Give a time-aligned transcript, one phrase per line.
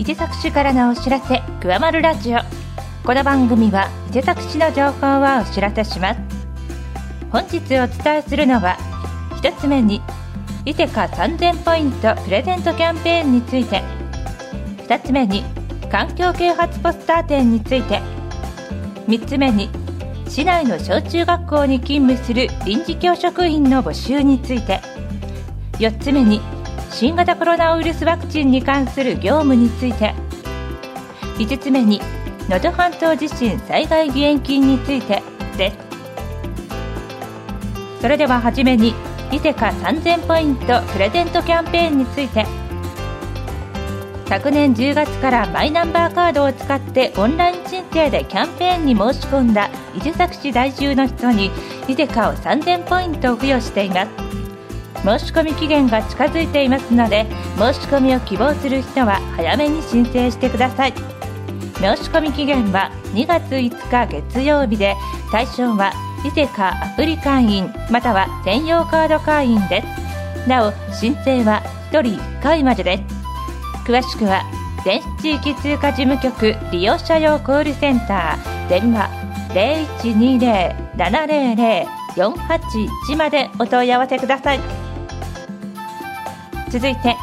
[0.00, 2.38] 伊勢崎市からのお知らせ「くわまるラジオ」
[3.04, 6.20] この番組は伊勢崎市の情報をお知らせします。
[7.30, 8.78] 本日お伝えするのは
[9.42, 10.00] 1つ目に
[10.64, 13.82] 伊勢カ3000ポイントプレゼントキャンペーンについて。
[14.88, 15.44] 2つ目に
[15.92, 18.00] 環境啓発ポスター展について。
[19.06, 19.68] 3つ目に
[20.26, 24.80] 市内の小中学校に勤務する臨時教職員の募集について。
[25.72, 26.40] 4つ目に
[26.90, 30.14] 新型コロナウイルスワクチンに関する業務について。
[31.38, 32.00] 5つ目に
[32.48, 35.22] 能登半島地震災害義援金について
[35.56, 35.70] で。
[35.70, 35.76] す
[38.02, 38.94] それでははじめに
[39.30, 42.44] 伊勢カ3000ポイントプレゼントキャンペーンについて。
[44.26, 51.50] 昨年10月からマイナンバーカードを使ってオンライン申請でキャンペーンに申し込んだ伊勢崎市在住の人に
[51.88, 54.29] 伊勢カを3000ポイント付与しています。
[54.96, 57.26] 申し込み期限が近づいていますので
[57.56, 60.92] 申し込みを希望する人は早めに申請してください。
[60.92, 64.94] 申し込み期限は2月5日月曜日で
[65.32, 65.92] 対象は
[66.26, 69.86] 伊勢かアプリ会員または専用カード会員です。
[70.48, 73.02] なお申請は1人1回までです。
[73.86, 74.42] 詳しくは
[74.84, 79.08] 電子地域通貨事務局利用者用コールセンター電話
[82.16, 84.79] 0120-700-481までお問い合わせください。
[86.70, 87.16] 続いて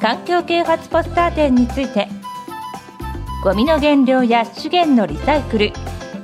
[0.00, 2.08] 環境啓発ポスター展について。
[3.42, 5.72] ゴミの減量や資源のリサイクル。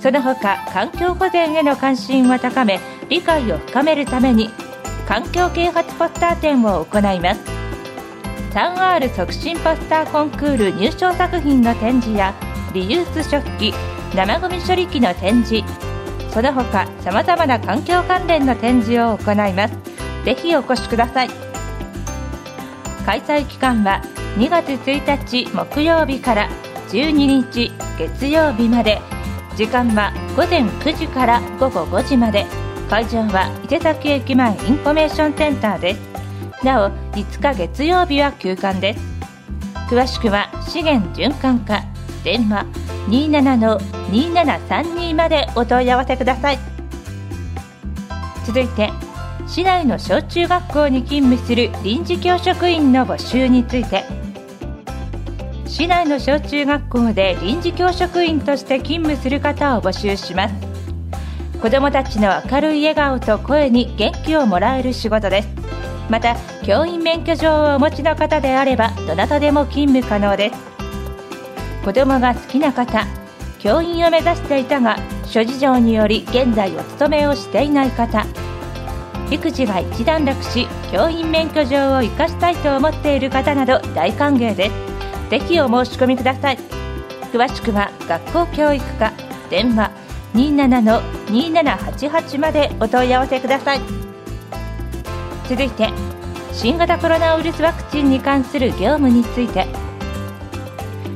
[0.00, 4.50] その他環境保全への関心を高め理解を深めるために
[5.08, 7.40] 環境啓発ポスター展を行います。
[8.52, 12.34] 3R 促進ポスターコンクール入賞作品の展示や
[12.74, 13.74] リユース食器
[14.14, 15.64] 生ゴミ処理機の展示。
[16.32, 19.74] その他さまざまな環境関連の展示を行います。
[20.24, 21.45] ぜひお越しください。
[23.06, 24.02] 開催期間は
[24.36, 26.50] 2月1日木曜日から
[26.88, 29.00] 12日月曜日まで。
[29.56, 32.44] 時間は午前9時から午後5時まで。
[32.90, 36.00] 会場は伊勢崎駅前インフォメーションセンターです。
[36.64, 39.00] なお5日月曜日は休館です。
[39.88, 41.84] 詳しくは資源循環課。
[42.24, 42.66] 電話
[44.10, 46.58] 27-2732までお問い合わせください。
[48.44, 48.90] 続いて
[49.46, 54.04] 市内の小中学校に勤務する臨時教職員の募集について。
[55.66, 60.54] 市内の小中学校で臨時教職員として勤務する方を募集します。
[61.62, 65.48] 子どもたちの明るい笑顔と声に元気をもらえる仕事です。
[66.10, 70.56] また教員免許状をお持ちの方であればどなたでも勤務可能です。
[71.84, 73.06] 子どもが好きな方
[73.60, 78.26] 教員を目指していたが諸事情により現在お勤めをしていない方
[79.30, 85.30] 育児が一段落し教員免許状を生かしたいと思っている方など大歓迎です。
[85.30, 86.58] ぜひお申し込みください。
[87.32, 89.12] 詳しくは学校教育課
[89.50, 89.90] 電話
[90.34, 93.80] 27-2788までお問い合わせください。
[95.48, 95.90] 続いて
[96.52, 99.66] 新型コロナウイルスワクチンに関する業務について。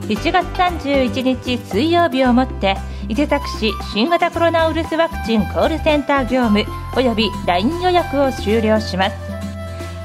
[0.08, 2.76] 1月31日水曜日をもって
[3.08, 6.64] 伊勢崎市新型コロナウイルスワクチンコールセンター業務
[6.96, 9.16] および LINE 予約を終了します。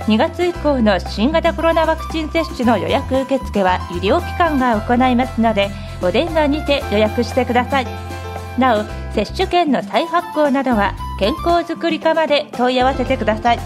[0.08, 7.88] 2月以降の新型コロナワクチン接種の予約受付は医療機関が行いますのでお電話にて予約してください。
[8.60, 13.60] なお接種券の再発行などは健康づくり課まで問い合わせてください。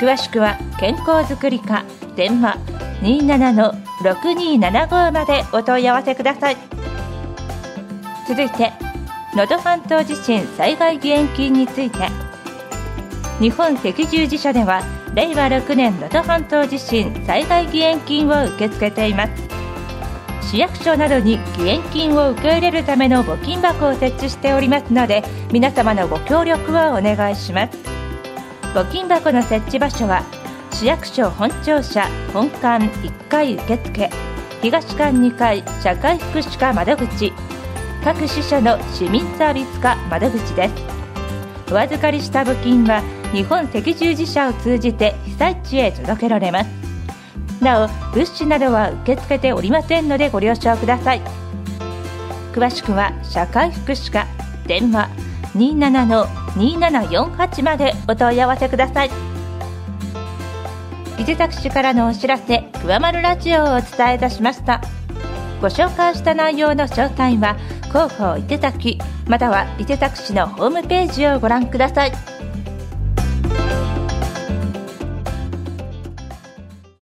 [0.00, 1.84] 詳しくは健康づくり課
[2.16, 2.58] 電話
[4.02, 6.56] 27-6275までお問い合わせください。
[8.26, 8.72] 続いて
[9.34, 12.31] 能登半島地震災害義援金について。
[13.40, 14.82] 日本赤十字社では
[15.14, 19.32] 令和6年能登半島地震災害義援金を受け付けています。
[20.42, 27.78] 市役所などに義援金を受け入れるための募金箱を設置しておりますので皆様のご協力をお願いします。
[28.74, 30.22] 募金箱の設置場所は
[30.72, 34.10] 市役所本庁舎本館1階受付
[34.60, 37.32] 東館2階社会福祉課窓口
[38.04, 40.74] 各支所の市民サービス課窓口です。
[41.72, 46.82] お預かりした募金は日本赤十字社を通じて被災地へ届けられます。
[47.62, 51.20] なお物資などは受け付けておりませんのでご了承ください。
[52.52, 54.26] 詳しくは社会福祉課
[54.66, 55.08] 電話
[55.54, 59.10] 27-2748までお問い合わせください。
[61.18, 64.80] 伊勢崎市からのお知らせ「くわまるラジオ」をお伝えいたしました。
[65.60, 68.98] ご紹介した内容の詳細は広報伊勢崎
[69.28, 72.12] または伊勢崎市のホームページをご覧ください。